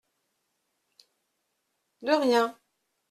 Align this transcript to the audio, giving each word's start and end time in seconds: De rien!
De 2.01 2.13
rien! 2.15 2.57